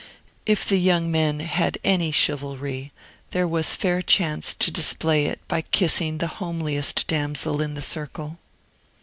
If 0.47 0.65
the 0.65 0.79
young 0.79 1.11
men 1.11 1.41
had 1.41 1.77
any 1.83 2.09
chivalry, 2.11 2.91
there 3.29 3.47
was 3.47 3.75
a 3.75 3.77
fair 3.77 4.01
chance 4.01 4.55
to 4.55 4.71
display 4.71 5.27
it 5.27 5.39
by 5.47 5.61
kissing 5.61 6.17
the 6.17 6.25
homeliest 6.41 7.05
damsel 7.05 7.61
in 7.61 7.75
the 7.75 7.83
circle. 7.83 8.39